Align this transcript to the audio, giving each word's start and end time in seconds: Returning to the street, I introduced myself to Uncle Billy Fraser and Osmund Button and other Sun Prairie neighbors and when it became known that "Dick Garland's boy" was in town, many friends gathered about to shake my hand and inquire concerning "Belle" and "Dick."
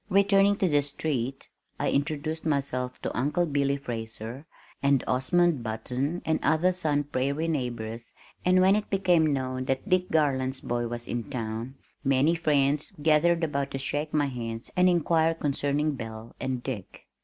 Returning 0.09 0.55
to 0.55 0.67
the 0.67 0.81
street, 0.81 1.47
I 1.79 1.91
introduced 1.91 2.43
myself 2.43 2.99
to 3.03 3.15
Uncle 3.15 3.45
Billy 3.45 3.77
Fraser 3.77 4.47
and 4.81 5.03
Osmund 5.07 5.61
Button 5.61 6.23
and 6.25 6.39
other 6.41 6.73
Sun 6.73 7.03
Prairie 7.03 7.47
neighbors 7.47 8.11
and 8.43 8.61
when 8.61 8.75
it 8.75 8.89
became 8.89 9.31
known 9.31 9.65
that 9.65 9.87
"Dick 9.87 10.09
Garland's 10.09 10.59
boy" 10.59 10.87
was 10.87 11.07
in 11.07 11.29
town, 11.29 11.75
many 12.03 12.33
friends 12.33 12.93
gathered 12.99 13.43
about 13.43 13.69
to 13.69 13.77
shake 13.77 14.11
my 14.11 14.25
hand 14.25 14.71
and 14.75 14.89
inquire 14.89 15.35
concerning 15.35 15.91
"Belle" 15.93 16.35
and 16.39 16.63
"Dick." 16.63 17.03